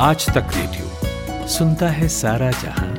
[0.00, 2.94] आज तक रेडियो सुनता है सारा जहाँ।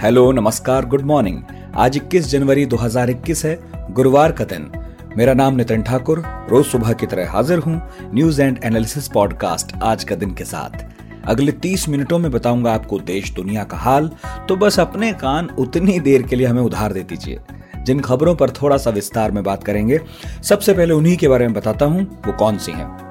[0.00, 1.42] हेलो, नमस्कार, गुड मॉर्निंग।
[1.76, 3.58] आज 21 जनवरी 2021 है,
[3.90, 4.70] गुरुवार का दिन।
[5.16, 10.04] मेरा नाम नितिन ठाकुर, रोज सुबह की तरह हाजिर हूँ न्यूज़ एंड एनालिसिस पॉडकास्ट आज
[10.04, 10.84] का दिन के साथ।
[11.26, 14.10] अगले 30 मिनटों में बताऊँगा आपको देश दुनिया का हाल
[14.48, 17.40] तो बस अपने कान उतनी देर के लिए हमें उधार दे दीजिए।
[17.84, 20.00] जिन खबरों पर थोड़ा सा विस्तार में बात करेंगे,
[20.42, 23.04] सबसे पहले उन्हीं के बारे में बताता हूँ, वो कौन सी हैं।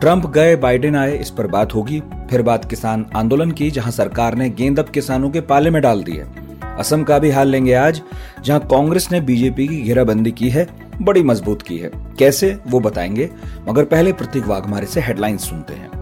[0.00, 4.34] ट्रंप गए बाइडेन आए, इस पर बात होगी। फिर बात किसान आंदोलन की, जहाँ सरकार
[4.34, 6.32] ने गेंद अब किसानों के पाले में डाल दी है।
[6.78, 8.02] असम का भी हाल लेंगे आज,
[8.44, 10.68] जहाँ कांग्रेस ने बीजेपी की घेराबंदी की है,
[11.02, 13.30] बड़ी मज़बूत की है। कैसे, वो बताएँगे,
[13.68, 16.01] मगर पहले प्रतीक वाघमारे से हेडलाइंस सुनते हैं।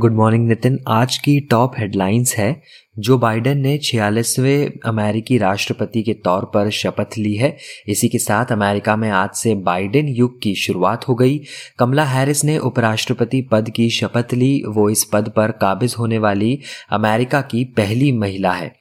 [0.00, 2.62] गुड मॉर्निंग नितिन आज की टॉप हेडलाइंस है,
[2.98, 7.56] जो बाइडेन ने छियालीसवें अमेरिकी राष्ट्रपति के तौर पर शपथ ली है।
[7.88, 11.40] इसी के साथ अमेरिका में आज से बाइडेन युग की शुरुआत हो गई।
[11.78, 16.58] कमला हैरिस ने उपराष्ट्रपति पद की शपथ ली। वो इस पद पर काबिज होने वाली
[16.90, 18.79] अमेरिका की पहली महिला है।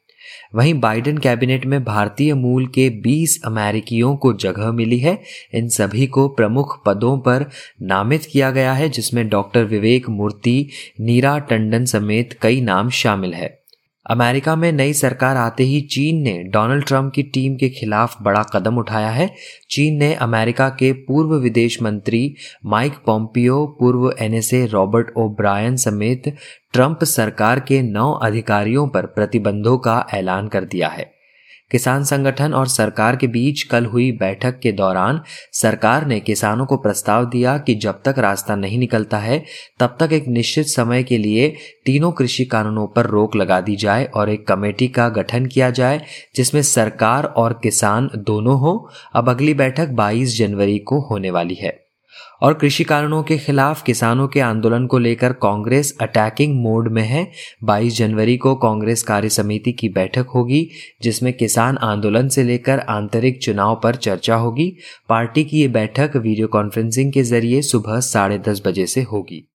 [0.55, 5.21] वहीं बाइडेन कैबिनेट में भारतीय मूल के 20 अमेरिकियों को जगह मिली है।
[5.53, 7.49] इन सभी को प्रमुख पदों पर
[7.81, 10.69] नामित किया गया है, जिसमें डॉक्टर विवेक मूर्ति,
[10.99, 13.58] नीरा टंडन समेत कई नाम शामिल है।
[14.09, 18.41] अमेरिका में नई सरकार आते ही चीन ने डोनाल्ड ट्रंप की टीम के खिलाफ बड़ा
[18.43, 19.29] कदम उठाया है।
[19.69, 22.35] चीन ने अमेरिका के पूर्व विदेश मंत्री
[22.65, 26.33] माइक पोम्पियो, पूर्व एनएसए रॉबर्ट ओ ब्रायन समेत
[26.73, 31.18] ट्रंप सरकार के नौ अधिकारियों पर प्रतिबंधों का ऐलान कर दिया है।
[31.71, 35.21] किसान संगठन और सरकार के बीच कल हुई बैठक के दौरान
[35.53, 39.45] सरकार ने किसानों को प्रस्ताव दिया कि जब तक रास्ता नहीं निकलता है,
[39.79, 44.05] तब तक एक निश्चित समय के लिए तीनों कृषि कानूनों पर रोक लगा दी जाए
[44.05, 46.01] और एक कमेटी का गठन किया जाए,
[46.35, 51.88] जिसमें सरकार और किसान दोनों हो। अब अगली बैठक 22 जनवरी को होने वाली है।
[52.41, 57.31] और कृषि कानूनों के खिलाफ किसानों के आंदोलन को लेकर कांग्रेस अटैकिंग मोड में है।
[57.63, 60.69] 22 जनवरी को कांग्रेस कार्य समिति की बैठक होगी,
[61.01, 64.75] जिसमें किसान आंदोलन से लेकर आंतरिक चुनाव पर चर्चा होगी।
[65.09, 69.45] पार्टी की ये बैठक वीडियो कॉन्फ्रेंसिंग के ज़रिए सुबह साढ़े दस बजे से होगी।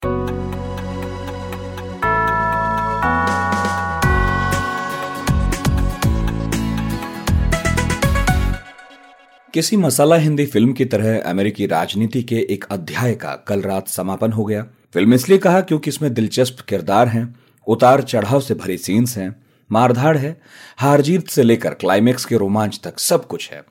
[9.54, 14.32] किसी मसाला हिंदी फ़िल्म की तरह अमेरिकी राजनीति के एक अध्याय का कल रात समापन
[14.32, 14.62] हो गया।
[14.94, 17.34] फ़िल्म इसलिए कहा क्योंकि इसमें दिलचस्प किरदार हैं,
[17.66, 19.36] उतार चढ़ाव से भरी सीन्स हैं,
[19.70, 20.36] मारधाड़ है
[20.78, 23.62] हार जीत से लेकर क्लाइमेक्स के रोमांच तक सब कुछ है।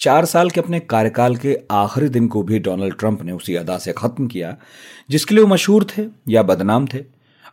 [0.00, 3.78] चार साल के अपने कार्यकाल के आखिरी दिन को भी डोनाल्ड ट्रंप ने उसी अदा
[3.78, 4.56] से खत्म किया,
[5.10, 7.04] जिसके लिए वो मशहूर थे या बदनाम थे।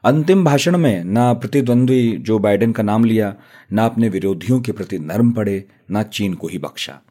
[0.04, 3.36] अंतिम भाषण में ना प्रतिद्वंद्वी जो बाइडेन का नाम लिया,
[3.74, 7.02] ना अपने विरोधियों के प्रति नर्म पड़े, ना चीन को ही बख्शा।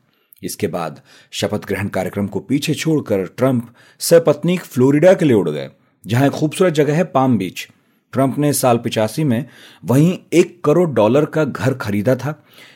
[0.43, 1.00] इसके बाद
[1.32, 5.69] शपथ ग्रहण कार्यक्रम को पीछे छोड़कर ट्रंप सपत्नीक फ्लोरिडा के लिए उड़ गए,
[6.04, 7.66] जहाँ एक खूबसूरत जगह है पाम बीच।
[8.12, 9.44] ट्रंप ने साल पिचासी में
[9.84, 12.34] वहीं एक करोड़ डॉलर का घर खरीदा था।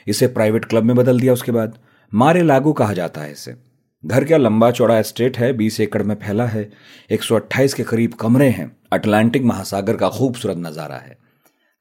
[0.08, 1.78] इसे प्राइवेट क्लब में बदल दिया उसके बाद।
[2.12, 3.54] मारे लागू कहा जाता है इसे।
[4.04, 6.70] घर का लंबा चौड़ा एस्टेट है, बीस एकड़ में फैला है
[7.10, 11.16] 128 के करीब कमरे हैं। अटलांटिक महासागर का खूबसूरत नज़ारा है।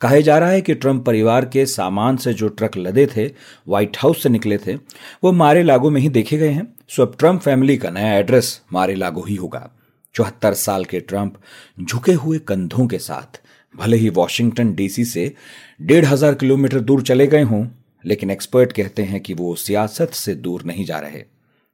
[0.02, 3.26] कहे जा रहा है कि ट्रंप परिवार के सामान से जो ट्रक लदे थे,
[3.68, 4.76] व्हाइट हाउस से निकले थे,
[5.24, 8.62] वो मारे लागो में ही देखे गए हैं। सो अब ट्रंप फैमिली का नया एड्रेस
[8.74, 9.70] मारे लागो ही होगा।
[10.16, 11.38] चौहत्तर साल के ट्रंप
[11.82, 13.40] झुके हुए कंधों के साथ,
[13.76, 15.34] भले ही वॉशिंगटन डीसी से
[15.82, 17.66] डेढ़ हज़ार किलोमीटर दूर चले गए हों,
[18.06, 21.24] लेकिन एक्सपर्ट कहते हैं कि वो सियासत से दूर नहीं जा रहे।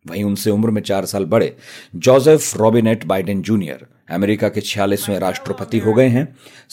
[0.05, 1.55] वहीं उनसे उम्र में चार साल बड़े,
[1.95, 6.27] Joseph Robinette Biden junior America के छियालीसवें राष्ट्रपति हो गए हैं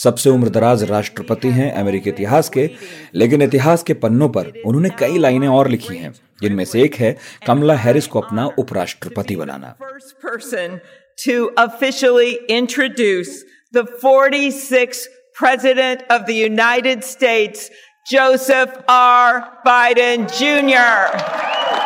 [0.04, 2.68] सबसे उम्रदराज राष्ट्रपति हैं अमेरिकी इतिहास के
[3.14, 6.12] लेकिन इतिहास के पन्नों पर उन्होंने कई लाइनें और लिखी हैं
[6.42, 9.74] जिनमें से एक है कमला हैरिस को अपना उपराष्ट्रपति बनाना
[11.18, 13.44] to officially introduce
[13.74, 15.04] the 46th
[15.36, 17.70] President of the United States,
[18.06, 19.58] Joseph R.
[19.64, 21.83] Biden Jr.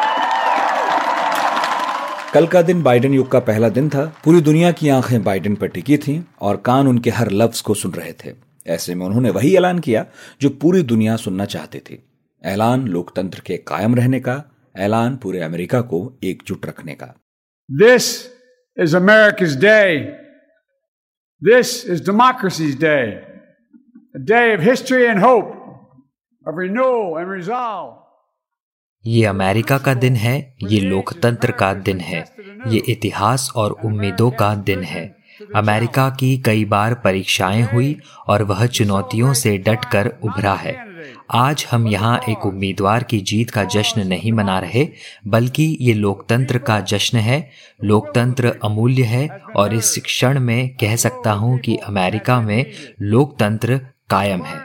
[2.34, 5.66] कल का दिन बाइडेन युग का पहला दिन था। पूरी दुनिया की आँखें बाइडेन पर
[5.66, 8.32] टिकी थीं और कान उनके हर लफ्ज को सुन रहे थे।
[8.66, 10.06] ऐसे में उन्होंने वही ऐलान किया
[10.40, 12.04] जो पूरी दुनिया सुनना चाहती थी।
[12.44, 14.44] ऐलान लोकतंत्र के कायम रहने का,
[14.76, 17.06] ऐलान पूरे अमेरिका को एकजुट रखने का।
[17.70, 18.26] This
[18.78, 19.98] is America's day
[21.44, 23.06] this is democracy's day
[24.16, 25.44] day of history and hope
[26.48, 28.07] of renew and resolve
[29.04, 32.24] ये अमेरिका का दिन है, ये लोकतंत्र का दिन है,
[32.68, 35.04] ये इतिहास और उम्मीदों का दिन है।
[35.56, 37.96] अमेरिका की कई बार परीक्षाएँ हुई
[38.28, 40.76] और वह चुनौतियों से डटकर उभरा है।
[41.30, 44.86] आज हम यहाँ एक उम्मीदवार की जीत का जश्न नहीं मना रहे,
[45.26, 47.50] बल्कि ये लोकतंत्र का जश्न है।
[47.84, 52.64] लोकतंत्र अमूल्य है और इस क्षण में कह सकता हूँ कि अमेरिका में
[53.02, 53.80] लोकतंत्र
[54.10, 54.58] कायम है।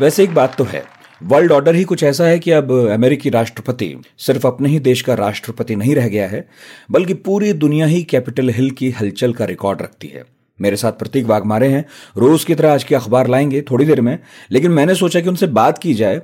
[0.00, 0.84] वैसे एक बात तो है।
[1.22, 5.14] वर्ल्ड ऑर्डर ही कुछ ऐसा है कि अब अमेरिकी राष्ट्रपति सिर्फ़ अपने ही देश का
[5.14, 6.48] राष्ट्रपति नहीं रह गया है
[6.90, 10.24] बल्कि पूरी दुनिया ही कैपिटल हिल की हलचल का रिकॉर्ड रखती है।
[10.60, 11.84] मेरे साथ प्रतीक वाघमारे हैं।
[12.16, 14.18] रोज की तरह आज के अखबार लाएँगे थोड़ी देर में।
[14.50, 16.22] लेकिन मैंने सोचा कि उनसे बात की जाए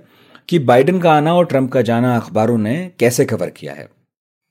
[0.49, 3.94] कि बाइडेन का आना और ट्रंप का जाना अखबारों ने कैसे कवर किया है।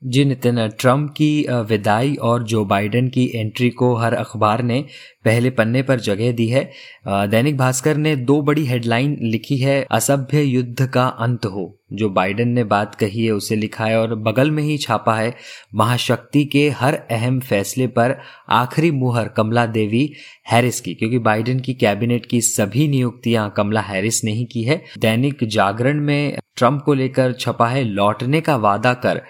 [0.04, 4.84] जी नितिन ट्रंप की विदाई और जो बाइडेन की एंट्री को हर अखबार ने
[5.26, 6.64] पहले पन्ने पर जगह दी है
[7.08, 12.50] दैनिक भास्कर ने दो बड़ी हेडलाइन लिखी है, असभ्य युद्ध का अंत हो। जो बाइडेन
[12.50, 15.34] ने बात कही है, उसे लिखा है और बगल में ही छापा है,
[15.76, 18.16] महाशक्ति के हर अहम फैसले पर
[18.52, 20.10] आखिरी मुहर कमला देवी
[20.52, 24.82] हैरिस की, क्योंकि बाइडेन की कैबिनेट की सभी नियुक्तियाँ कमला हैरिस ने ही की है।
[25.00, 29.22] दैनिक जागरण में ट्रंप को लेकर छपा है, लौटने का वादा कर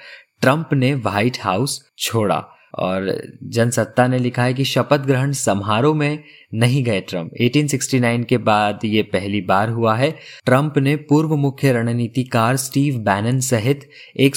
[0.43, 2.45] ट्रंप ने व्हाइट हाउस छोड़ा
[2.75, 6.23] और जनसत्ता ने लिखा है कि शपथ ग्रहण समारोह में
[6.53, 10.11] नहीं गए ट्रंप। 1869 के बाद ये पहली बार हुआ है।
[10.45, 14.35] ट्रंप ने पूर्व मुख्य रणनीतिकार स्टीव बैनन सहित एक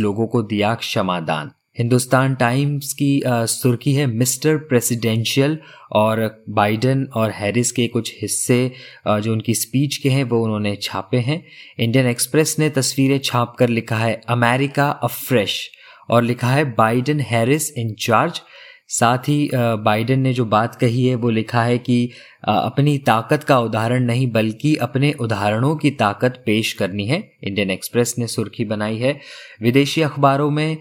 [0.00, 5.58] लोगों को दिया क्षमादान। हिंदुस्तान टाइम्स की सुर्खी है मिस्टर प्रेसिडेंशियल
[5.92, 8.60] और बाइडन और हैरिस के कुछ हिस्से
[9.08, 11.42] जो उनकी स्पीच के हैं, वो उन्होंने छापे हैं।
[11.78, 15.70] इंडियन एक्सप्रेस ने तस्वीरें छाप कर लिखा है, अमेरिका अफ्रेश
[16.10, 18.40] और लिखा है, बाइडन हैरिस इन चार्ज
[18.88, 22.10] साथ ही बाइडेन ने जो बात कही है, वो लिखा है कि
[22.44, 28.14] अपनी ताकत का उदाहरण नहीं, बल्कि अपने उदाहरणों की ताकत पेश करनी है। इंडियन एक्सप्रेस
[28.18, 29.18] ने सुर्खी बनाई है।
[29.62, 30.76] विदेशी अखबारों में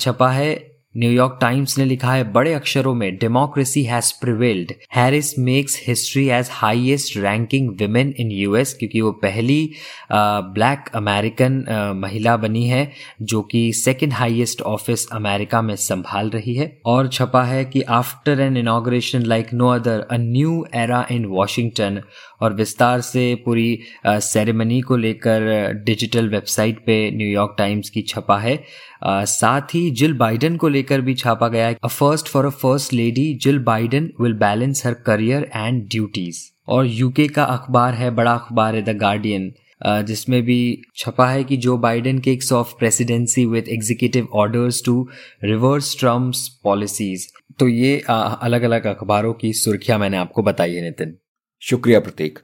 [0.00, 0.54] छपा है
[0.96, 6.48] न्यूयॉर्क टाइम्स ने लिखा है, बड़े अक्षरों में democracy has prevailed Harris makes history as
[6.52, 9.70] highest ranking women in US क्योंकि वो पहली
[10.12, 11.64] ब्लैक अमेरिकन
[11.96, 12.90] महिला बनी है,
[13.22, 18.40] जो कि सेकेंड हाईएस्ट ऑफ़िस अमेरिका में संभाल रही है और छपा है कि after
[18.40, 22.00] an inauguration like no other a new era in Washington
[22.40, 28.58] और विस्तार से पूरी सेरेमनी को लेकर डिजिटल वेबसाइट पे न्यूयॉर्क टाइम्स की छपा है।
[29.04, 33.32] साथ ही जिल बाइडन को लेकर भी छापा गया है। First for a first lady
[33.42, 36.38] Jill Biden will balance her career and duties
[36.68, 39.52] और यूके का अखबार है, बड़ा अखबार है द गार्डियन
[40.06, 44.94] जिसमें भी छपा है कि Joe Biden kicks off presidency with executive orders to
[45.44, 46.32] reverse Trump
[46.64, 47.26] policies
[47.60, 51.16] तो ये अलग अलग अखबारों की सुर्खियाँ मैंने आपको बताई है, नितिन।
[51.64, 52.38] शुक्रिया प्रतीक।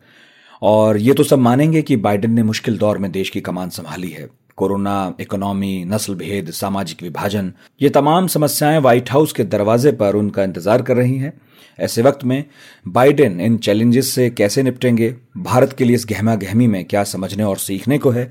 [0.63, 4.09] और ये तो सब मानेंगे कि बाइडेन ने मुश्किल दौर में देश की कमान संभाली
[4.09, 7.53] है। कोरोना, इकोनॉमी, नस्ल भेद, सामाजिक विभाजन,
[7.83, 11.33] ये तमाम समस्याएँ व्हाइट हाउस के दरवाजे पर उनका इंतज़ार कर रही हैं।
[11.79, 12.45] ऐसे वक्त में
[12.89, 15.15] बाइडेन इन चैलेंजेस से कैसे निपटेंगे?
[15.37, 18.31] भारत के लिए इस गहमा गहमी में क्या समझने और सीखने को है?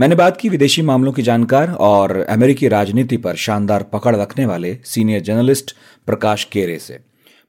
[0.00, 4.78] मैंने बात की विदेशी मामलों की जानकार और अमेरिकी राजनीति पर शानदार पकड़ रखने वाले
[4.84, 5.76] सीनियर जर्नलिस्ट
[6.06, 6.98] प्रकाश केरे से।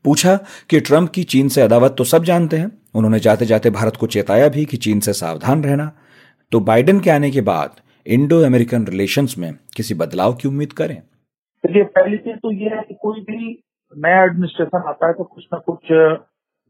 [0.06, 0.36] पूछा
[0.70, 4.08] कि ट्रंप की चीन से अदावत तो सब जानते हैं। उन्होंने जाते जाते भारत को
[4.08, 5.92] चेताया भी कि चीन से सावधान रहना।
[6.52, 10.96] तो बाइडेन के आने के बाद इंडो अमेरिकन रिलेशंस में किसी बदलाव की उम्मीद करें?
[10.96, 15.46] देखिए, पहली चीज़ तो ये है कि कोई भी नया एडमिनिस्ट्रेशन आता है तो कुछ
[15.54, 15.92] ना कुछ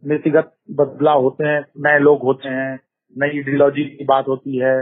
[0.03, 2.79] नीतिगत बदलाव होते हैं, नए लोग होते हैं,
[3.15, 4.75] नई इडियोलॉजी की बात होती है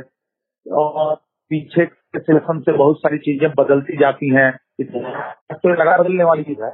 [0.72, 1.16] और
[1.52, 6.70] पीछे के से बहुत सारी चीज़ें बदलती जाती हैं। तो बदलने वाली चीज़ है।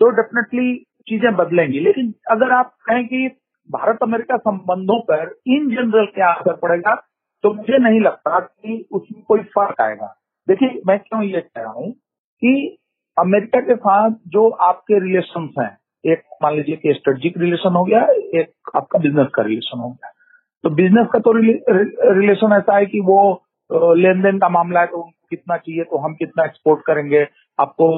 [0.00, 3.26] तो डेफिनेटली चीज़ें बदलेंगी। लेकिन अगर आप कहें कि
[3.70, 6.94] भारत अमेरिका संबंधों पर इन जनरल क्या असर पड़ेगा
[7.44, 10.06] तो मुझे नहीं लगता कि उसमें कोई फ़र्क आएगा।
[10.48, 12.76] देखिए, मैं क्यों ये कह रहा हूँ कि
[13.16, 18.00] अमेरिका के साथ जो आपके रिलेशन हैं, एक मान लीजिए कि स्ट्रेटेजिक रिलेशन हो गया,
[18.34, 20.10] एक आपका बिज़नेस का रिलेशन हो गया।
[20.64, 23.18] तो बिज़नेस का तो रिलेशन ऐसा है कि वो
[23.96, 27.26] लेन देन का मामला है तो कितना चाहिए तो हम कितना एक्सपोर्ट करेंगे।
[27.58, 27.88] आपको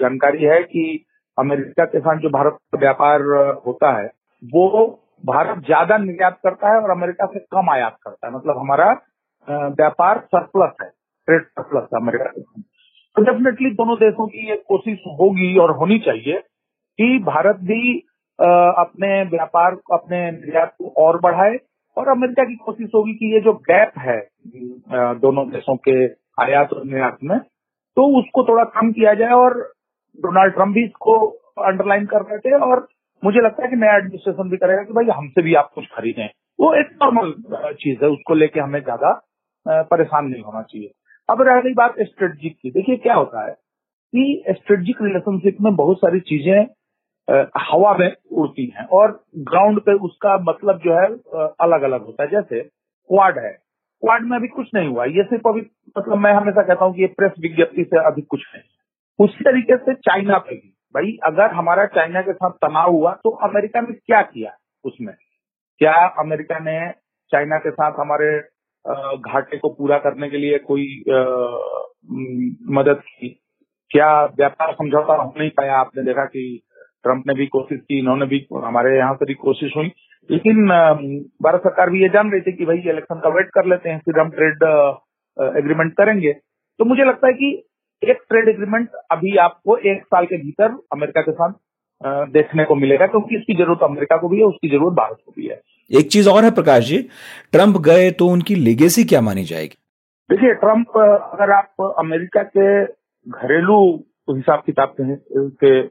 [0.00, 1.04] जानकारी है कि
[1.38, 3.22] अमेरिका के साथ जो भारत का व्यापार
[3.66, 4.06] होता है,
[4.42, 4.86] वो
[5.24, 8.90] भारत ज़्यादा निर्यात करता है और अमेरिका से कम आयात करता है। मतलब हमारा
[9.48, 12.40] व्यापार सरप्लस है ट्रेड सरप्लस है अमेरिका के
[13.16, 16.38] तो डेफिनेटली दोनों देशों की एक कोशिश होगी और होनी चाहिए
[16.98, 17.98] कि भारत भी
[18.38, 21.56] अपने व्यापार, अपने निर्यात को और बढ़ाए
[21.96, 24.20] और अमेरिका की कोशिश होगी कि ये जो गैप है
[25.20, 26.04] दोनों देशों के
[26.42, 27.38] आयात और निर्यात में
[27.96, 29.56] तो उसको थोड़ा कम किया जाए और
[30.18, 31.14] डोनाल्ड ट्रंप भी इसको
[31.64, 32.86] अंडरलाइन कर रहे थे और
[33.22, 36.26] मुझे लगता है कि नया एडमिनिस्ट्रेशन भी करेगा कि भाई हमसे भी आप कुछ खरीदें।
[36.58, 37.32] वो एक नॉर्मल
[37.74, 39.12] चीज़ है, उसको लेके हमें ज़्यादा
[39.66, 40.90] परेशान नहीं होना चाहिए।
[41.28, 43.52] अब रह गई बात स्ट्रेटजिक की। देखिए क्या होता है
[44.12, 46.66] कि स्ट्रेटजिक रिलेशनशिप में बहुत सारी चीज़ें
[47.62, 49.10] हवा में उड़ती हैं और
[49.48, 51.06] ग्राउंड पे उसका मतलब जो है
[51.60, 53.50] अलग अलग होता है। जैसे क्वाड है।
[54.02, 55.60] क्वाड में अभी कुछ नहीं हुआ। ये सिर्फ़ अभी
[55.98, 58.62] मतलब मैं हमेशा कहता हूँ कि ये प्रेस विज्ञप्ति से अभी कुछ नहीं।
[59.18, 63.30] उसी तरीके से चाइना पे भी। भाई, अगर हमारा चाइना के साथ तनाव हुआ तो
[63.46, 64.52] अमेरिका ने क्या किया
[64.84, 65.14] उसमें?
[65.80, 66.78] क्या अमेरिका ने
[67.32, 68.38] चाइना के साथ हमारे
[68.84, 70.86] घाटे को पूरा करने के लिए कोई
[72.72, 73.28] मदद की?
[73.90, 75.76] क्या व्यापार समझौता हो नहीं पाया?
[75.76, 76.62] आपने देखा कि
[77.04, 79.92] ट्रंप ने भी कोशिश की, इन्होंने भी, हमारे यहाँ से भी कोशिश हुई।
[80.30, 80.66] लेकिन
[81.42, 83.98] भारत सरकार भी ये जान रही थी कि भाई, इलेक्शन का वेट कर लेते हैं,
[83.98, 84.64] फिर हम ट्रेड
[85.58, 87.67] एग्रीमेंट करेंगे। तो मुझे लगता है कि
[88.02, 91.52] एक ट्रेड एग्रीमेंट अभी आपको एक साल के भीतर अमेरिका के साथ
[92.32, 95.46] देखने को मिलेगा क्योंकि इसकी ज़रूरत अमेरिका को भी है उसकी ज़रूरत भारत को भी
[95.46, 96.98] है। एक चीज़ और है प्रकाश जी
[97.52, 99.76] ट्रंप गए तो उनकी लेगेसी क्या मानी जाएगी?
[100.30, 103.80] देखिए ट्रंप अगर आप अमेरिका के घरेलू
[104.28, 105.82] हिसाब किताब के,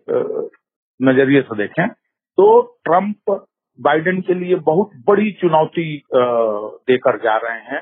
[1.00, 3.42] नज़रिए से देखें तो ट्रंप
[3.80, 7.82] बाइडेन के लिए बहुत बड़ी चुनौती देकर जा रहे हैं।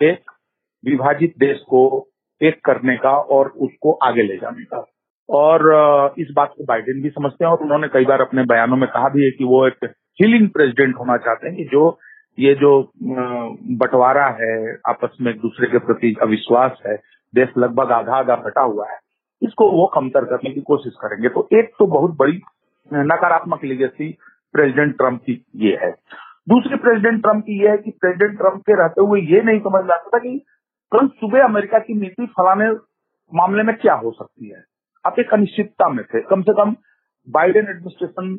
[0.00, 0.30] एक
[0.84, 1.80] विभाजित देश को
[2.40, 4.84] एक करने का और उसको आगे ले जाने का।
[5.28, 8.88] और इस बात को बाइडेन भी समझते हैं और उन्होंने कई बार अपने बयानों में
[8.88, 9.84] कहा भी है कि वो एक
[10.18, 11.98] हीलिंग प्रेसिडेंट होना चाहते हैं कि जो,
[12.38, 12.70] ये जो
[13.02, 16.96] बंटवारा है, आपस में एक दूसरे के प्रति अविश्वास है,
[17.34, 18.98] देश लगभग आधा आधा बटा हुआ है,
[19.42, 22.40] इसको वो कमतर करने की कोशिश करेंगे। तो एक तो बहुत बड़ी
[22.90, 24.10] नकारात्मक लिगेसी
[24.54, 25.90] प्रेसिडेंट ट्रंप की ये है।
[26.48, 29.84] दूसरी प्रेसिडेंट ट्रंप की ये है कि प्रेसिडेंट ट्रंप के रहते हुए ये नहीं समझ
[29.84, 30.40] में आता था कि
[30.94, 32.70] कल सुबह अमेरिका की नीति फलाने
[33.32, 34.62] मामले में क्या हो सकती है?
[35.04, 36.74] आप एक अनिश्चितता में थे। कम से कम
[37.28, 38.36] बाइडेन एडमिनिस्ट्रेशन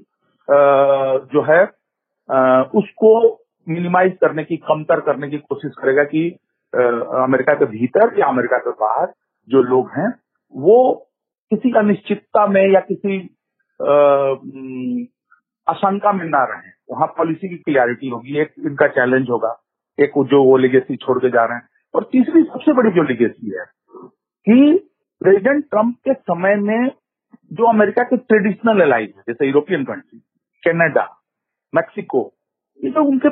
[1.32, 1.64] जो है
[2.76, 3.12] उसको
[3.68, 6.30] मिनिमाइज करने की, कमतर करने की कोशिश करेगा कि
[6.74, 9.14] अमेरिका के भीतर या अमेरिका के बाहर
[9.50, 10.08] जो लोग हैं,
[10.56, 10.78] वो
[11.52, 13.20] किसी अनिश्चितता में या किसी
[15.68, 19.56] आशंका में ना रहे। वहाँ पॉलिसी की क्लियरिटी होगी। एक इनका चैलेंज होगा।
[20.00, 23.58] एक जो वो लिगेसी छोड़ के जा रहे हैं। और तीसरी सबसे बड़ी जो लिगेसी
[23.60, 23.66] है
[24.48, 24.88] कि
[25.22, 26.92] प्रेसिडेंट ट्रंप के समय में
[27.54, 30.20] जो अमेरिका के ट्रेडिशनल एलाइज है, जैसे यूरोपियन कंट्री
[30.64, 31.22] कनाडा,
[31.76, 32.34] मैक्सिको,
[32.84, 33.30] ये जो उनके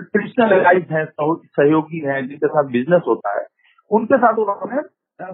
[0.00, 3.46] ट्रेडिशनल एलाइज हैं सहयोगी हैं, जिनके साथ बिज़नेस होता है।
[3.90, 4.82] उनके साथ उन्होंने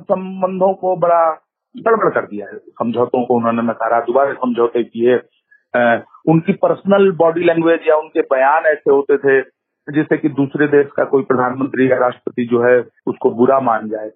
[0.00, 1.30] संबंधों को बड़ा
[1.76, 5.16] गड़बड़ कर दिया है। समझौतों को उन्होंने नकारा दोबारा समझौते किए।
[6.32, 9.40] उनकी पर्सनल बॉडी लैंग्वेज या उनके बयान ऐसे होते थे
[9.90, 14.10] जिससे कि दूसरे देश का कोई प्रधानमंत्री या राष्ट्रपति जो है उसको बुरा मान जाए।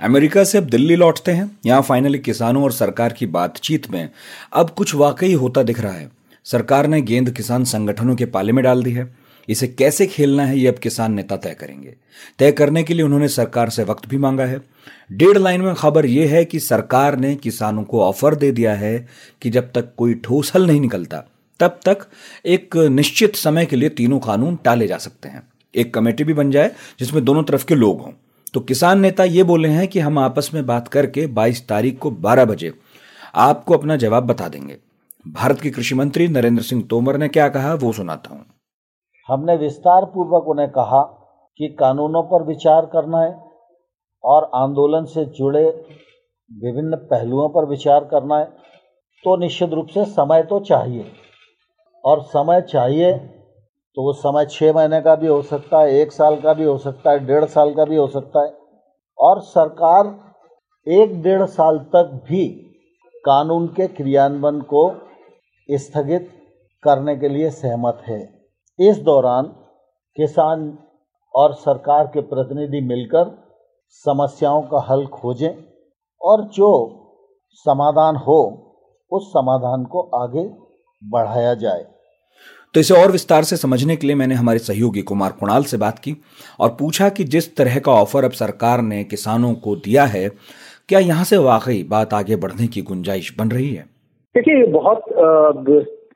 [0.00, 4.08] अमेरिका से अब दिल्ली लौटते हैं। यहाँ फाइनली किसानों और सरकार की बातचीत में
[4.52, 6.10] अब कुछ वाकई होता दिख रहा है।
[6.44, 9.04] सरकार ने गेंद किसान संगठनों के पाले में डाल दी है।
[9.48, 11.94] इसे कैसे खेलना है, ये अब किसान नेता तय करेंगे।
[12.38, 14.60] तय करने के लिए उन्होंने सरकार से वक्त भी मांगा है।
[15.12, 19.08] डेढ़ लाइन में खबर यह है कि सरकार ने किसानों को ऑफ़र दे दिया है
[19.42, 21.24] कि जब तक कोई ठोस हल नहीं निकलता,
[21.60, 21.98] तब तक
[22.46, 25.42] एक निश्चित समय के लिए तीनों कानून टाले जा सकते हैं।
[25.74, 26.70] एक कमेटी भी बन जाए
[27.00, 28.12] जिसमें दोनों तरफ़ के लोग हों।
[28.54, 32.10] तो किसान नेता ये बोले हैं कि हम आपस में बात करके 22 तारीख को
[32.10, 32.72] 12 बजे
[33.34, 34.76] आपको अपना जवाब बता देंगे।
[35.28, 38.46] भारत के कृषि मंत्री नरेंद्र सिंह तोमर ने क्या कहा, वो सुनाता हूँ।
[39.30, 41.02] हमने विस्तार पूर्वक उन्हें कहा
[41.60, 43.32] कि कानूनों पर विचार करना है
[44.24, 45.64] और आंदोलन से जुड़े
[46.50, 48.44] विभिन्न पहलुओं पर विचार करना है
[49.24, 51.04] तो निश्चित रूप से समय तो चाहिए।
[52.04, 53.12] और समय चाहिए
[53.96, 56.76] तो वो समय छः महीने का भी हो सकता है, एक साल का भी हो
[56.78, 58.52] सकता है, डेढ़ साल का भी हो सकता है।
[59.18, 60.14] और सरकार
[60.86, 62.46] एक डेढ़ साल तक भी
[63.24, 64.90] कानून के क्रियान्वयन को
[65.68, 66.30] स्थगित
[66.82, 68.39] करने के लिए सहमत है।
[68.80, 69.44] इस दौरान
[70.16, 70.78] किसान
[71.34, 73.50] और सरकार के प्रतिनिधि मिलकर
[73.88, 75.54] समस्याओं का हल खोजें
[76.22, 76.70] और जो
[77.52, 78.66] समाधान हो
[79.12, 80.44] उस समाधान को आगे
[81.04, 81.86] बढ़ाया जाए।
[82.74, 85.98] तो इसे और विस्तार से समझने के लिए मैंने हमारे सहयोगी कुमार कुणाल से बात
[85.98, 86.16] की
[86.60, 90.28] और पूछा कि जिस तरह का ऑफ़र अब सरकार ने किसानों को दिया है
[90.88, 93.82] क्या यहाँ से वाकई बात आगे बढ़ने की गुंजाइश बन रही है?
[94.34, 95.02] देखिए बहुत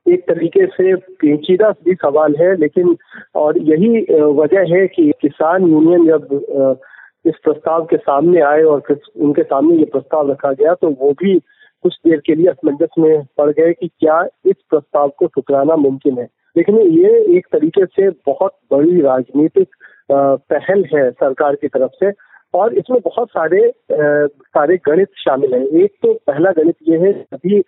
[0.07, 2.97] एक तरीके से पेचीदा भी सवाल है, लेकिन,
[3.35, 4.01] और यही
[4.41, 6.79] वजह है कि किसान यूनियन जब
[7.25, 11.13] इस प्रस्ताव के सामने आए और फिर उनके सामने ये प्रस्ताव रखा गया तो वो
[11.23, 11.39] भी
[11.85, 16.19] कुछ देर के लिए असमंजस में पड़ गए कि क्या इस प्रस्ताव को ठुकराना मुमकिन
[16.19, 19.69] है। लेकिन ये एक तरीके से बहुत बड़ी राजनीतिक
[20.11, 22.13] पहल है सरकार की तरफ़ से,
[22.55, 27.61] और इसमें बहुत सारे सारे गणित शामिल हैं। एक तो पहला गणित ये है, अभी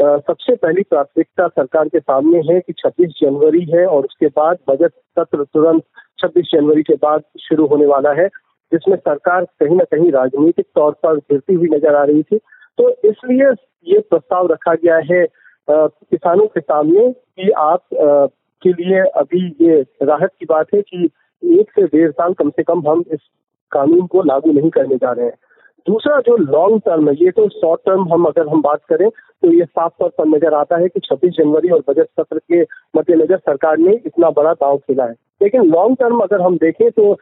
[0.00, 4.92] सबसे पहली प्राथमिकता सरकार के सामने है कि 26 जनवरी है और उसके बाद बजट
[5.18, 5.82] सत्र तुरंत
[6.18, 8.26] 26 जनवरी के बाद शुरू होने वाला है,
[8.72, 12.38] जिसमें सरकार कहीं ना कहीं राजनीतिक तौर पर गिरती हुई नज़र आ रही थी।
[12.78, 13.50] तो इसलिए
[13.86, 15.26] ये प्रस्ताव रखा गया है
[15.68, 17.84] किसानों के सामने कि आप
[18.62, 21.04] के लिए अभी ये राहत की बात है कि
[21.42, 23.20] एक से डेढ़ साल कम से कम हम इस
[23.72, 25.36] कानून को लागू नहीं करने जा रहे हैं।
[25.86, 29.52] दूसरा जो लॉन्ग टर्म है, ये तो शॉर्ट टर्म हम अगर हम बात करें तो
[29.52, 32.62] ये साफ़ तौर पर नज़र आता है कि 26 जनवरी और बजट सत्र के
[32.96, 37.14] मद्देनजर सरकार ने इतना बड़ा दाव खेला है। लेकिन लॉन्ग टर्म अगर हम देखें तो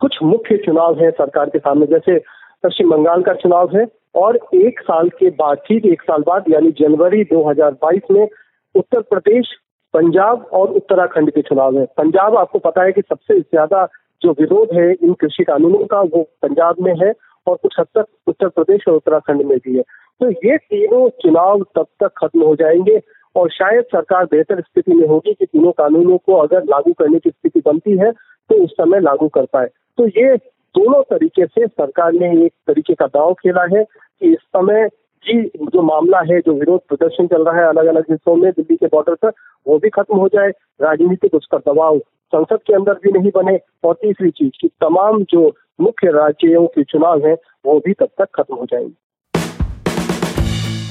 [0.00, 2.18] कुछ मुख्य चुनाव है सरकार के सामने, जैसे
[2.64, 6.70] पश्चिम बंगाल का चुनाव है, और एक साल के बाद, ठीक एक साल बाद, यानी
[6.78, 8.28] जनवरी 2022 में
[8.74, 9.52] उत्तर प्रदेश,
[9.94, 13.86] पंजाब और उत्तराखंड के चुनाव है। पंजाब, आपको पता है कि सबसे ज़्यादा
[14.22, 17.12] जो विरोध है इन कृषि कानूनों का, वो पंजाब में है
[17.48, 19.82] और कुछ हद तक उत्तर प्रदेश और उत्तराखंड में भी है।
[20.20, 23.00] तो ये तीनों चुनाव तब तक खत्म हो जाएँगे
[23.36, 27.30] और शायद सरकार बेहतर स्थिति में होगी कि तीनों कानूनों को अगर लागू करने की
[27.30, 30.36] स्थिति बनती है तो उस समय लागू कर पाए। तो ये
[30.76, 34.88] दोनों तरीके से सरकार ने एक तरीके का दाव खेला है कि इस समय
[35.24, 38.76] जी जो मामला है, जो विरोध प्रदर्शन चल रहा है अलग अलग हिस्सों में दिल्ली
[38.76, 39.30] के बॉर्डर पर,
[39.66, 40.48] वो भी खत्म हो जाए।
[40.82, 45.56] राजनीतिक उसका दबाव संसद के अंदर भी नहीं बने। और तीसरी चीज़ की तमाम जो
[45.80, 48.94] मुख्य राज्यों के चुनाव हैं, वो भी तब तक खत्म हो जाएँगे।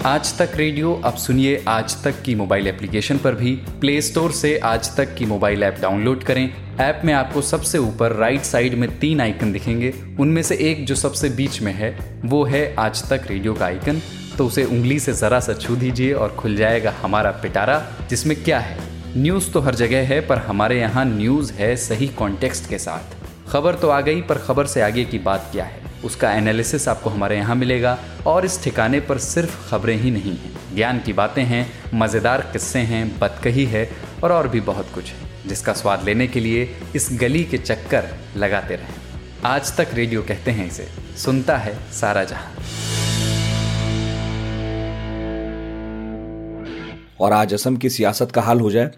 [0.06, 4.58] आज तक रेडियो, अब सुनिए आज तक की मोबाइल एप्लीकेशन पर भी। प्ले स्टोर से
[4.58, 9.00] आज तक की मोबाइल ऐप डाउनलोड करें। ऐप में आपको सबसे ऊपर राइट साइड में
[9.00, 13.22] तीन आइकन दिखेंगे। उनमें से एक जो सबसे बीच में है, वो है आज तक
[13.28, 14.02] रेडियो का आइकन।
[14.38, 18.60] तो उसे उंगली से ज़रा सा छू दीजिए और खुल जाएगा हमारा पिटारा, जिसमें क्या
[18.60, 18.78] है?
[19.18, 23.76] न्यूज़ तो हर जगह है, पर हमारे यहाँ न्यूज़ है सही कॉन्टेक्स्ट के साथ। खबर
[23.76, 25.84] तो आ गई, पर खबर से आगे की बात क्या है?
[26.04, 27.98] उसका एनालिसिस आपको हमारे यहाँ मिलेगा,
[28.28, 32.80] और इस ठिकाने पर सिर्फ़ खबरें ही नहीं हैं। ज्ञान की बातें हैं, मज़ेदार किस्से
[32.80, 33.90] हैं बतकही है,
[34.24, 38.10] और और भी बहुत कुछ है, जिसका स्वाद लेने के लिए इस गली के चक्कर
[38.38, 38.94] लगाते रहें।
[39.46, 42.52] आज तक रेडियो कहते हैं इसे, सुनता है सारा जहाँ।
[47.20, 48.92] और आज असम की सियासत का हाल हो जाए,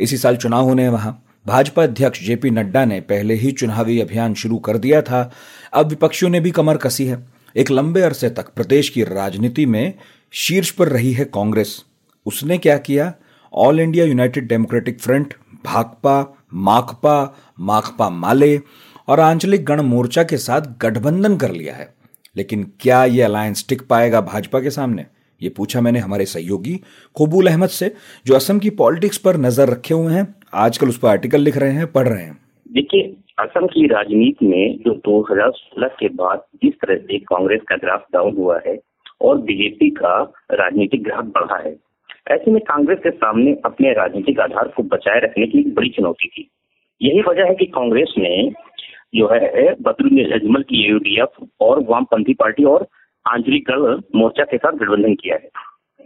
[0.00, 4.34] इसी साल चुनाव होने हैं वहाँ। भाजपा अध्यक्ष जेपी नड्डा ने पहले ही चुनावी अभियान
[4.34, 5.32] शुरू कर दिया था।
[5.72, 7.26] अब विपक्षियों ने भी कमर कसी है।
[7.56, 9.94] एक लंबे अरसे तक प्रदेश की राजनीति में
[10.32, 11.84] शीर्ष पर रही है कांग्रेस।
[12.26, 13.14] उसने क्या किया?
[13.54, 18.60] All India United Democratic Front, Bhakpa, Makpa Makpa Maale
[19.08, 21.94] और आंचलिक गण मोर्चा के साथ गठबंधन कर लिया है।
[22.36, 25.06] लेकिन क्या यह अलायंस टिक पाएगा भाजपा के सामने?
[25.40, 26.74] ये पूछा मैंने हमारे सहयोगी
[27.16, 27.90] कबूल अहमद से,
[28.26, 31.72] जो असम की पॉलिटिक्स पर नज़र रखे हुए हैं, आजकल उस पर आर्टिकल लिख रहे
[31.72, 32.38] हैं, पढ़ रहे हैं।
[32.72, 38.06] देखिए, असम की राजनीति में जो 2016 के बाद जिस तरह से कांग्रेस का ग्राफ
[38.12, 38.78] डाउन हुआ है
[39.20, 40.20] और बीजेपी का
[40.52, 41.76] राजनीतिक ग्राफ बढ़ा है,
[42.30, 46.48] ऐसे में कांग्रेस के सामने अपने राजनीतिक आधार को बचाए रखने की बड़ी चुनौती थी।
[47.00, 48.50] यही वजह है कि कांग्रेस ने
[49.14, 52.86] जो है बदरुल अजमल की यूडीएफ और वामपंथी पार्टी और
[53.26, 53.70] आंतरिक
[54.16, 55.48] मोर्चा के साथ गठबंधन किया है।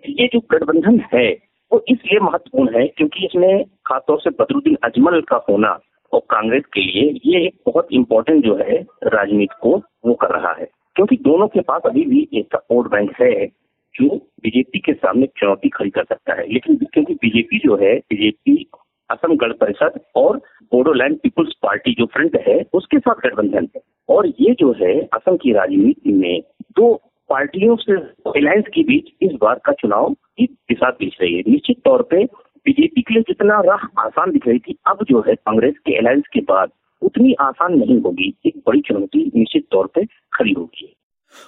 [0.08, 1.28] ये जो गठबंधन है,
[1.72, 5.78] वो इसलिए महत्वपूर्ण है क्योंकि इसमें खासतौर से बदरुद्दीन अजमल का होना
[6.12, 10.52] और कांग्रेस के लिए ये एक बहुत इंपॉर्टेंट जो है राजनीति को वो कर रहा
[10.52, 13.46] है। क्योंकि दोनों के पास अभी भी एक वोट बैंक है
[13.94, 18.70] जो बीजेपी के सामने चुनौती खड़ी कर सकता है। लेकिन क्योंकि बीजेपी जो है, बीजेपी
[19.10, 20.36] असम गण परिषद और
[20.72, 25.36] बोडोलैंड पीपुल्स पार्टी जो फ्रंट है, उसके साथ गठबंधन है। और ये जो है, असम
[25.36, 26.94] की राजनीति में दो
[27.28, 27.92] पार्टियों से
[28.40, 32.24] अलायंस के बीच इस बार का चुनाव दिशा पीछ रही है। निश्चित तौर पे
[32.64, 36.22] बीजेपी के लिए जितना राह आसान दिख रही थी, अब जो है, कांग्रेस के अलायंस
[36.32, 36.70] के बाद
[37.02, 40.96] उतनी आसान नहीं होगी। एक बड़ी चुनौती निश्चित तौर पे खड़ी होगी।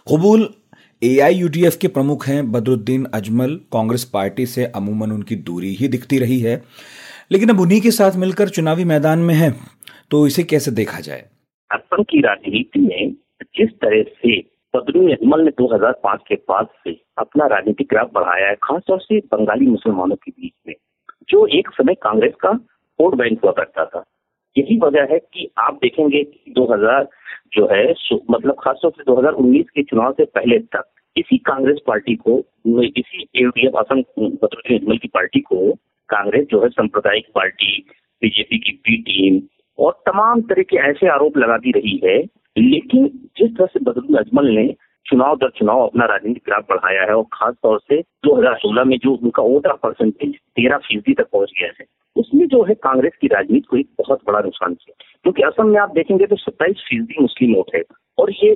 [0.09, 0.49] कबूल
[1.03, 6.41] एआईयूडीएफ के प्रमुख हैं बदरुद्दीन अजमल। कांग्रेस पार्टी से अमूमन उनकी दूरी ही दिखती रही
[6.41, 6.63] है।
[7.31, 9.51] लेकिन अब उन्हीं के साथ मिलकर चुनावी मैदान में है
[10.11, 11.23] तो इसे कैसे देखा जाए?
[11.71, 13.13] असम की राजनीति में
[13.57, 14.39] जिस तरह से
[14.75, 19.67] बदरुद्दीन अजमल ने 2005 के बाद से अपना राजनीतिक ग्राफ बढ़ाया है, खासतौर से बंगाली
[19.67, 20.75] मुसलमानों के बीच में,
[21.29, 22.51] जो एक समय कांग्रेस का
[22.99, 24.05] वोट बैंक हुआ करता था।
[24.57, 27.09] यही वजह है कि आप देखेंगे कि 2000
[27.53, 27.85] जो है
[28.31, 30.85] मतलब खासतौर से 2019 के चुनाव से पहले तक
[31.17, 32.39] इसी कांग्रेस पार्टी को,
[32.99, 35.57] इसी एलडीएफ असम बदरुद्दीन अजमल की पार्टी को
[36.11, 37.87] कांग्रेस जो है सांप्रदायिक पार्टी,
[38.23, 39.43] बीजेपी की बी टीम
[39.79, 42.19] और तमाम तरह के ऐसे आरोप लगाती रही है।
[42.59, 43.07] लेकिन
[43.39, 44.75] जिस तरह से बदरुद्दीन अजमल ने
[45.11, 49.15] चुनाव दर चुनाव अपना राजनीतिक ग्राफ बढ़ाया है और खास तौर से 2016 में जो
[49.15, 53.67] उनका वोटर परसेंटेज तेरह फ़ीसदी तक पहुँच गया है, उसमें जो है कांग्रेस की राजनीति
[53.71, 57.55] को एक बहुत बड़ा नुकसान किया। क्योंकि असम में आप देखेंगे तो सत्ताईस फ़ीसदी मुस्लिम
[57.55, 57.83] वोट है
[58.19, 58.55] और ये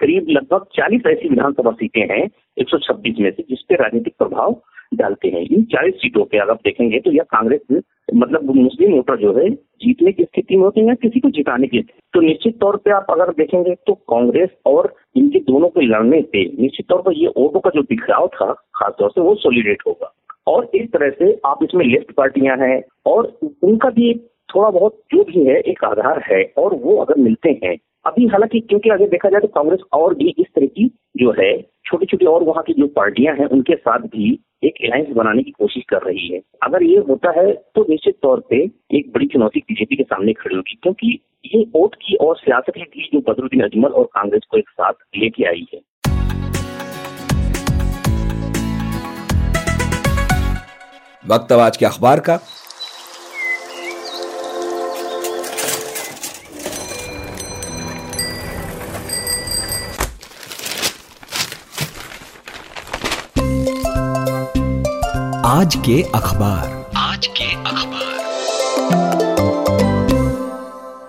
[0.00, 2.24] करीब लगभग 40 ऐसी विधानसभा सीटें हैं
[2.56, 4.60] 126 में से जिसपे राजनीतिक प्रभाव
[4.94, 7.82] डालते हैं। इन 40 सीटों पे अगर आप देखेंगे तो यह कांग्रेस
[8.14, 9.48] मतलब मुस्लिम वोटर जो है
[9.82, 11.80] जीतने की स्थिति में होते हैं किसी को जिताने की
[12.14, 16.44] तो निश्चित तौर पे आप अगर देखेंगे तो कांग्रेस और इनके दोनों के लड़ने से
[16.62, 20.12] निश्चित तौर पर ये वोटों का जो बिखराव था, खासतौर से वो सोलिडेट होगा।
[20.46, 24.14] और इस तरह से आप इसमें लेफ़्ट पार्टियाँ हैं, और उनका भी
[24.54, 28.58] थोड़ा बहुत जो भी है, एक आधार है, और वो अगर मिलते हैं अभी हालाँकि
[28.60, 30.84] क्योंकि अगर देखा जाए तो कांग्रेस और भी इस तरह की
[31.18, 31.50] जो है
[31.86, 34.28] छोटी छोटी और वहाँ की जो पार्टियाँ हैं, उनके साथ भी
[34.64, 38.40] एक अलायंस बनाने की कोशिश कर रही है। अगर ये होता है तो निश्चित तौर
[38.50, 38.62] पे
[38.98, 43.08] एक बड़ी चुनौती बीजेपी के सामने खड़ी होगी, क्योंकि ये वोट की और सियासत की
[43.12, 45.80] जो बदरुद्दीन अजमल और कांग्रेस को एक साथ लेके आई है।
[51.24, 52.38] वक्त आज के अखबार का।
[65.46, 68.14] आज के अखबार। आज के अखबार।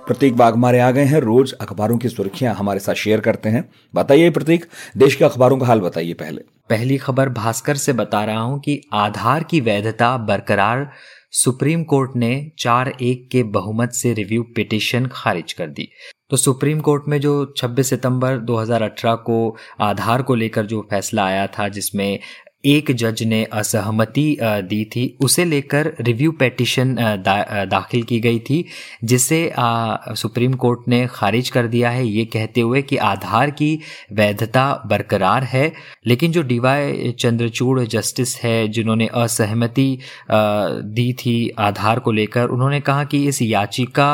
[0.07, 4.29] प्रतीक बागमारे आ गए हैं। रोज अखबारों की सुर्खियाँ हमारे साथ शेयर करते हैं। बताइए
[4.29, 4.65] प्रतीक
[4.97, 8.81] देश के अखबारों का हाल बताइए पहले। पहली खबर भास्कर से बता रहा हूँ कि
[8.93, 10.91] आधार की वैधता बरकरार
[11.31, 15.89] सुप्रीम कोर्ट ने चार एक के बहुमत से रिव्यू पिटिशन खारिज कर दी।
[16.29, 21.47] तो सुप्रीम कोर्ट में जो 26 सितंबर 2018 को आधार को लेकर जो फैसला आया
[21.47, 22.19] था जिसमें
[22.63, 28.63] एक जज ने असहमति दी थी। उसे लेकर रिव्यू पेटिशन दा, दाखिल की गई थी
[29.03, 33.79] जिसे आ, सुप्रीम कोर्ट ने खारिज कर दिया है। ये कहते हुए कि आधार की
[34.13, 35.71] वैधता बरकरार है
[36.07, 39.97] लेकिन जो डीवाई चंद्रचूड़ जस्टिस है जिन्होंने असहमति
[40.31, 44.09] दी थी आधार को लेकर उन्होंने कहा कि इस याचिका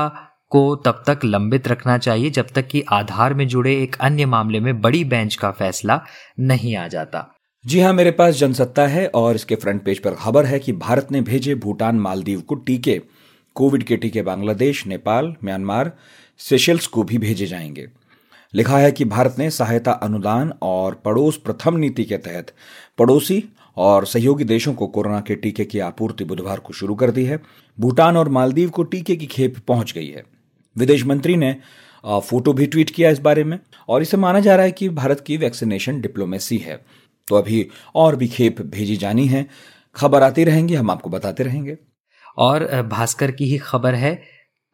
[0.52, 4.60] को तब तक लंबित रखना चाहिए जब तक कि आधार में जुड़े एक अन्य मामले
[4.60, 6.02] में बड़ी बेंच का फैसला
[6.40, 7.30] नहीं आ जाता।
[7.66, 11.08] जी हाँ मेरे पास जनसत्ता है और इसके फ्रंट पेज पर खबर है कि भारत
[11.12, 13.00] ने भेजे भूटान मालदीव को टीके।
[13.56, 15.92] कोविड के टीके बांग्लादेश, नेपाल, म्यांमार
[16.38, 17.88] सेशल्स को भी भेजे जाएँगे।
[18.54, 22.52] लिखा है कि भारत ने सहायता अनुदान और पड़ोस प्रथम नीति के तहत
[22.98, 23.44] पड़ोसी
[23.78, 27.40] और सहयोगी देशों को कोरोना के टीके की आपूर्ति बुधवार को शुरू कर दी है।
[27.80, 30.24] भूटान और मालदीव को टीके की खेप पहुँच गई है।
[30.78, 31.56] विदेश मंत्री ने
[32.06, 35.20] फ़ोटो भी ट्वीट किया इस बारे में और इसे माना जा रहा है कि भारत
[35.20, 36.80] की वैक्सीनेशन डिप्लोमेसी है।
[37.28, 39.48] तो अभी और भी खेप भेजी जानी है।
[39.96, 41.78] खबर आती रहेंगी, हम आपको बताते रहेंगे।
[42.38, 44.22] और भास्कर की ही खबर है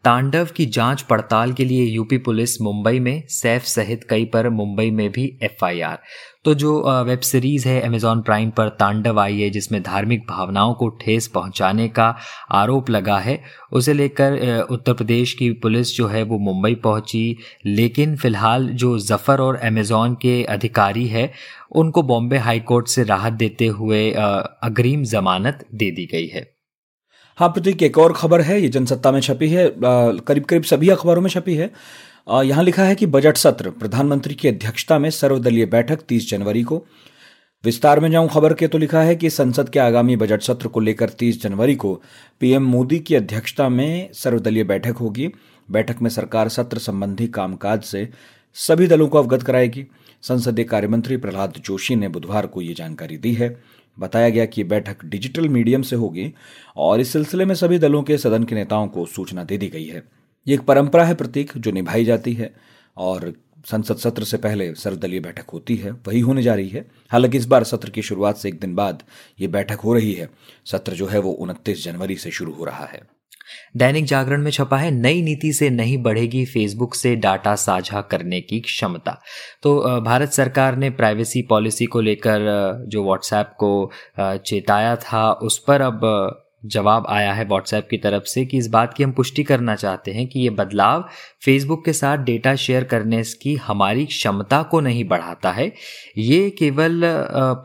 [0.04, 4.90] तांडव की जाँच पड़ताल के लिए यूपी पुलिस मुंबई में, सैफ सहित कई पर मुंबई
[4.92, 5.98] में भी एफआईआर।
[6.46, 10.88] तो जो वेब सीरीज़ है अमेजॉन प्राइम पर तांडव आई है, जिसमें धार्मिक भावनाओं को
[11.02, 12.16] ठेस पहुँचाने का
[12.52, 13.40] आरोप लगा है,
[13.72, 19.42] उसे लेकर उत्तर प्रदेश की पुलिस जो है वो मुंबई पहुँची। लेकिन फ़िलहाल जो ज़फ़र
[19.42, 21.32] और अमेजॉन के अधिकारी है,
[21.72, 26.59] उनको बॉम्बे हाईकोर्ट से राहत देते हुए अग्रिम जमानत दे दी गई है।
[27.40, 31.22] हाँ प्रतीक, एक और खबर है, ये जनसत्ता में छपी है करीब करीब सभी अखबारों
[31.22, 31.70] में छपी है।
[32.46, 36.84] यहाँ लिखा है कि बजट सत्र, प्रधानमंत्री की अध्यक्षता में सर्वदलीय बैठक 30 जनवरी को।
[37.64, 40.80] विस्तार में जाऊँ खबर के तो लिखा है कि संसद के आगामी बजट सत्र को
[40.80, 41.94] लेकर 30 जनवरी को
[42.42, 45.30] पीएम मोदी की अध्यक्षता में सर्वदलीय बैठक होगी।
[45.70, 48.08] बैठक में सरकार सत्र संबंधी कामकाज से
[48.56, 49.86] सभी दलों को अवगत कराएगी।
[50.22, 53.62] संसदीय कार्यमंत्री प्रहलाद जोशी ने बुधवार को ये जानकारी दी है।
[54.00, 56.34] बताया गया कि बैठक डिजिटल मीडियम से होगी
[56.78, 59.86] और इस सिलसिले में सभी दलों के सदन के नेताओं को सूचना दे दी गई
[59.86, 60.04] है।
[60.48, 62.56] ये एक परंपरा है प्रतीक जो निभाई जाती है
[62.98, 63.34] और
[63.66, 67.46] संसद सत्र से पहले सर्वदलीय बैठक होती है, वही होने जा रही है। हालाँकि इस
[67.46, 69.04] बार सत्र की शुरुआत से एक दिन बाद
[69.40, 70.30] ये बैठक हो रही है।
[70.66, 73.19] सत्र जो है वो उनतीस जनवरी से शुरू हो रहा है।
[73.78, 78.42] दैनिक जागरण में छपा है, नई नीति से नहीं बढ़ेगी फेसबुक से डाटा साझा करने
[78.42, 79.20] की क्षमता।
[79.64, 82.46] तो भारत सरकार ने प्राइवेसी पॉलिसी को लेकर
[82.88, 88.46] जो व्हाट्सएप को चेताया था, उस पर अब जवाब आया है व्हाट्सएप की तरफ़ से
[88.46, 91.08] कि इस बात की हम पुष्टि करना चाहते हैं कि ये बदलाव
[91.46, 95.72] फेसबुक के साथ डेटा शेयर करने की हमारी क्षमता को नहीं बढ़ाता है।
[96.18, 97.02] ये केवल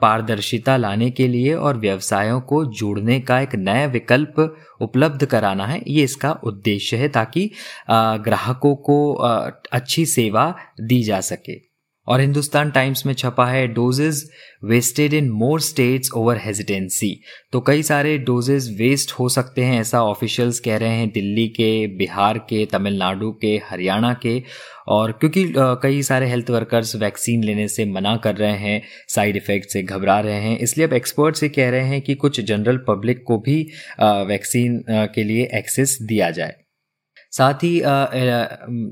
[0.02, 4.40] पारदर्शिता लाने के लिए और व्यवसायों को जोड़ने का एक नया विकल्प
[4.80, 7.50] उपलब्ध कराना है। ये इसका उद्देश्य है ताकि
[7.90, 11.73] ग्राहकों को अच्छी सेवा दी जा सके।
[12.06, 14.24] और हिंदुस्तान टाइम्स में छपा है doses
[14.64, 17.10] wasted in more states over hesitancy
[17.52, 21.86] तो कई सारे डोजेज वेस्ट हो सकते हैं, ऐसा ऑफिशियल्स कह रहे हैं, दिल्ली के,
[21.96, 24.42] बिहार के, तमिलनाडु के, हरियाणा के।
[24.88, 29.70] और क्योंकि कई सारे हेल्थ वर्कर्स वैक्सीन लेने से मना कर रहे हैं, साइड इफ़ेक्ट
[29.70, 33.22] से घबरा रहे हैं, इसलिए अब एक्सपर्ट्स ये कह रहे हैं कि कुछ जनरल पब्लिक
[33.26, 33.60] को भी
[34.00, 36.54] वैक्सीन के लिए एक्सेस दिया जाए।
[37.36, 37.72] साथ ही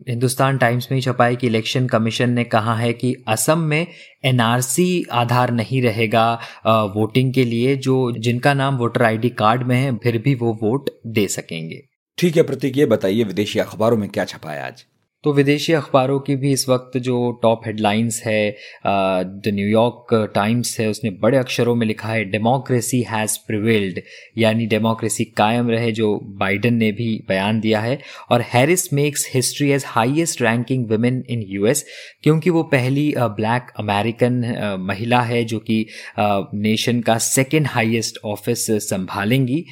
[0.08, 3.86] हिंदुस्तान टाइम्स में छपाई कि इलेक्शन कमीशन ने कहा है कि असम में
[4.24, 6.32] एनआरसी आधार नहीं रहेगा
[6.66, 10.90] वोटिंग के लिए। जो, जिनका नाम वोटर आईडी कार्ड में है, फिर भी वो वोट
[11.06, 11.82] दे सकेंगे।
[12.18, 14.84] ठीक है, प्रतीक, ये बताइए, विदेशी अखबारों में क्या छपा है आज?
[15.24, 18.56] तो विदेशी अखबारों की भी इस वक्त जो टॉप हेडलाइंस है
[18.86, 24.00] द न्यूयॉर्क टाइम्स है, उसने बड़े अक्षरों में लिखा है डेमोक्रेसी हैज़ प्रिवेल्ड
[24.38, 27.98] यानी डेमोक्रेसी कायम रहे, जो बाइडन ने भी बयान दिया है।
[28.30, 31.84] और Harris makes history as highest ranking women in US
[32.22, 34.42] क्योंकि वो पहली ब्लैक अमेरिकन
[34.80, 35.86] महिला है, जो कि
[36.18, 39.64] नेशन का सेकेंड हाइएस्ट ऑफ़िस संभालेंगी।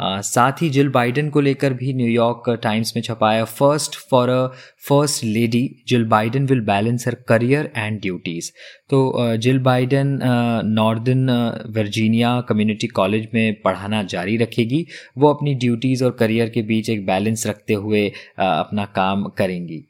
[0.00, 4.46] साथ ही जिल बाइडन को लेकर भी न्यूयॉर्क टाइम्स में छपाया first for a
[4.88, 8.50] first lady Jill Biden will balance her career and duties
[8.90, 10.18] तो Jill Biden
[10.66, 11.30] northern
[11.76, 14.86] Virginia community college में पढ़ाना जारी रखेगी।
[15.18, 18.06] वो अपनी ड्यूटीज़ और करियर के बीच एक बैलेंस रखते हुए
[18.38, 19.84] अपना काम करेंगी।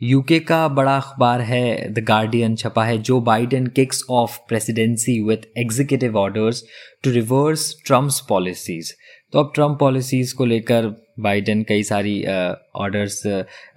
[0.00, 5.46] यूके का बड़ा अखबार है द गार्डियन छपा है, Joe Biden kicks off presidency with
[5.58, 6.62] executive orders
[7.04, 8.92] to reverse Trump's policies
[9.32, 10.86] तो अब ट्रंप पॉलिसीज़ को लेकर
[11.20, 12.22] बाइडन कई सारी
[12.76, 13.22] ऑर्डर्स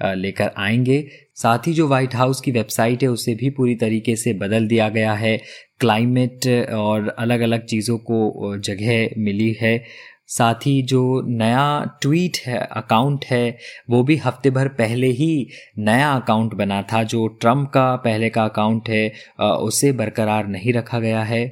[0.02, 1.04] लेकर आएँगे।
[1.36, 4.90] साथ ही जो वाइट हाउस की वेबसाइट है, उसे भी पूरी तरीके से बदल दिया
[4.90, 5.38] गया है।
[5.80, 9.84] क्लाइमेट और अलग अलग चीज़ों को जगह मिली है।
[10.28, 13.58] साथ ही जो नया ट्वीट है अकाउंट है,
[13.90, 15.48] वो भी हफ़्ते भर पहले ही
[15.80, 21.00] नया अकाउंट बना था। जो ट्रंप का पहले का अकाउंट है उसे बरकरार नहीं रखा
[21.00, 21.46] गया है।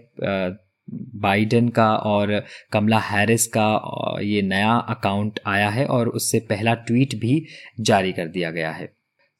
[0.89, 7.15] बाइडन का और कमला हैरिस का ये नया अकाउंट आया है और उससे पहला ट्वीट
[7.15, 7.43] भी
[7.79, 8.89] जारी कर दिया गया है।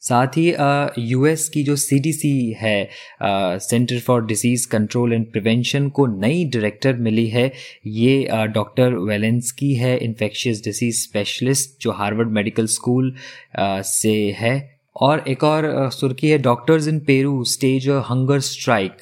[0.02, 0.54] साथ ही
[1.02, 2.90] यूएस की जो सीडीसी है
[3.24, 7.52] centre for disease control and prevention को नई डायरेक्टर मिली है।
[7.88, 13.14] ये डॉक्टर वेलेंसकी है, इन्फेक्शियस डिसीज़ स्पेशलिस्ट जो हार्वर्ड मेडिकल स्कूल
[13.60, 14.56] से है।
[14.96, 18.98] और एक और सुर्खी है, doctors in Peru stage hunger strike.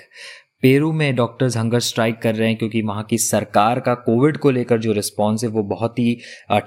[0.64, 4.52] Peru में डॉक्टर्स हंगर स्ट्राइक कर रहे हैं क्योंकि वहाँ की सरकार का कोविड को
[4.52, 6.18] लेकर जो रिस्पॉन्स है वो बहुत ही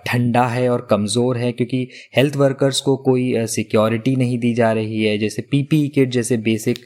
[0.06, 1.80] ठंडा है और कमज़ोर है क्योंकि
[2.16, 6.78] हेल्थ वर्कर्स को कोई सिक्योरिटी नहीं दी जा रही है। जैसे पीपी किट जैसे बेसिक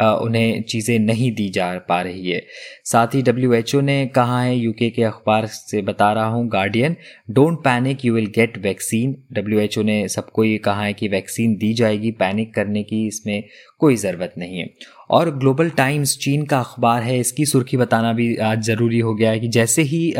[0.00, 2.42] उन्हें चीज़ें नहीं दी जा पा रही है।
[2.84, 6.96] साथ ही डब्ल्यू ने कहा है यूके के अखबार से बता रहा हूँ Guardian
[7.30, 11.72] don't panic you will get vaccine WHO ने सबको ये कहा है कि वैक्सीन दी
[11.74, 13.42] जाएगी पैनिक करने की इसमें
[13.78, 14.68] कोई ज़रूरत नहीं है।
[15.10, 19.30] और ग्लोबल टाइम्स चीन का अखबार है, इसकी सुर्खी बताना भी आज ज़रूरी हो गया
[19.30, 20.12] है कि जैसे ही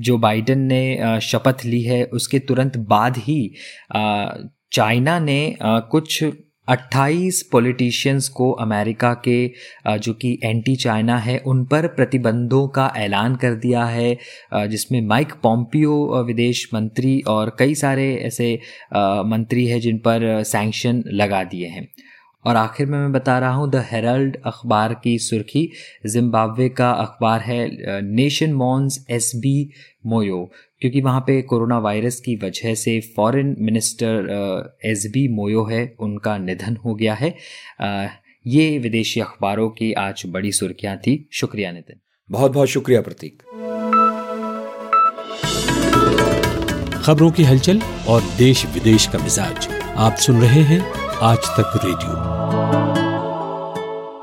[0.00, 3.40] जो बाइडन ने शपथ ली है, उसके तुरंत बाद ही
[4.72, 6.22] चाइना ने कुछ
[6.68, 13.34] 28 पॉलिटिशियंस को अमेरिका के जो कि एंटी चाइना है, उन पर प्रतिबंधों का ऐलान
[13.36, 14.16] कर दिया है
[14.68, 18.52] जिसमें माइक पॉम्पियो विदेश मंत्री और कई सारे ऐसे
[19.26, 21.86] मंत्री हैं जिन पर सैंक्शन लगा दिए हैं।
[22.44, 25.68] और आखिर में मैं बता रहा हूँ द हेरल्ड अखबार की सुर्खी
[26.06, 29.70] जिम्बाब्वे का अखबार है nation mourns S B
[30.06, 30.44] Moyo
[30.80, 36.36] क्योंकि वहाँ पे कोरोना वायरस की वजह से foreign minister S B Moyo है उनका
[36.38, 37.34] निधन हो गया है।
[38.46, 42.00] ये विदेशी अखबारों की आज बड़ी सुर्खियाँ थी। शुक्रिया नितिन।
[42.30, 43.42] बहुत बहुत शुक्रिया प्रतीक।
[47.04, 50.80] खबरों की हलचल और देश विदेश का मिजाज आप सुन रहे हैं
[51.22, 52.12] आज तक रेडियो।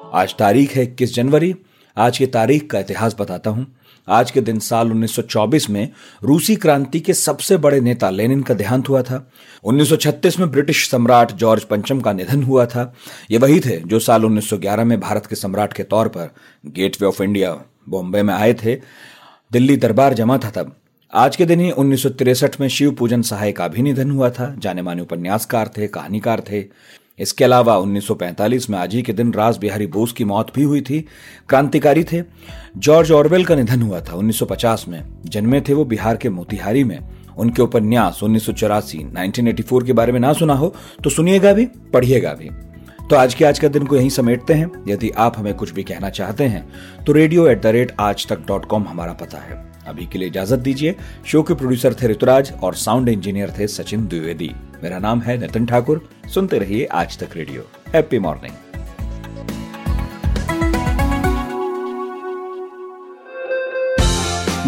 [0.09, 1.55] आज तारीख है इक्कीस जनवरी।
[1.97, 3.67] आज की तारीख का इतिहास बताता हूँ।
[4.07, 5.89] आज के दिन साल 1924 में
[6.23, 9.31] रूसी क्रांति के सबसे बड़े नेता लेनिन का देहांत हुआ था।
[9.63, 12.93] 1936 में ब्रिटिश सम्राट जॉर्ज पंचम का निधन हुआ था।
[13.31, 17.23] ये वही थे जो साल 1911 में भारत के सम्राट के तौर पर गेटवे ऑफ़
[17.23, 17.53] इंडिया
[17.89, 18.75] बॉम्बे में आए थे।
[19.51, 20.75] दिल्ली दरबार जमा था तब।
[21.13, 24.81] आज के दिन ही उन्नीस में शिव पूजन सहाय का भी निधन हुआ था। जाने
[24.81, 26.63] माने उपन्यासकार थे, कहानीकार थे।
[27.19, 30.81] इसके अलावा 1945 में आज ही के दिन राज बिहारी बोस की मौत भी हुई
[30.81, 30.99] थी।
[31.49, 32.23] क्रांतिकारी थे।
[32.77, 36.99] जॉर्ज ऑरवेल का निधन हुआ था 1950 में। जन्मे थे वो बिहार के मोतिहारी में।
[37.37, 42.49] उनके उपन्यास उन्नीस 1984 के बारे में ना सुना हो तो सुनिएगा भी, पढ़िएगा भी।
[43.07, 45.83] तो आज के आज का दिन को यहीं समेटते हैं। यदि आप हमें कुछ भी
[45.83, 46.67] कहना चाहते हैं
[47.05, 50.27] तो रेडियो एट द रेट आज तक डॉट कॉम हमारा पता है। अभी के लिए
[50.27, 50.95] इजाज़त दीजिए।
[51.25, 54.51] शो के प्रोड्यूसर थे ऋतुराज और साउंड इंजीनियर थे सचिन द्विवेदी।
[54.83, 58.53] मेरा नाम है नितिन ठाकुर। सुनते रहिए आज तक रेडियो। Happy morning.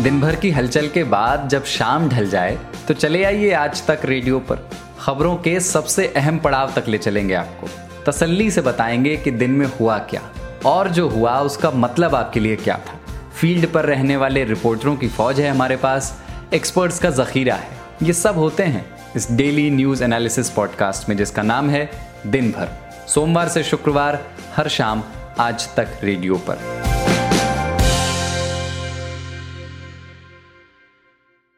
[0.04, 4.02] दिन भर की हलचल के बाद जब शाम ढल जाए तो चले आइए आज तक
[4.06, 7.68] रेडियो पर। खबरों के सबसे अहम पड़ाव तक ले चलेंगे आपको।
[8.08, 10.22] तसल्ली से बताएँगे कि दिन में हुआ क्या,
[10.66, 12.99] और जो हुआ, उसका मतलब आपके लिए क्या था।
[13.40, 16.22] फ़ील्ड पर रहने वाले रिपोर्टरों की फौज है हमारे पास।
[16.54, 17.68] एक्सपर्ट्स का जखीरा है।
[18.04, 21.90] ये सब होते हैं इस डेली न्यूज़ एनालिसिस पॉडकास्ट में, जिसका नाम है
[22.28, 22.70] दिन भर
[23.08, 24.24] सोमवार से शुक्रवार,
[24.56, 25.04] हर शाम,
[25.40, 27.09] आज तक रेडियो पर।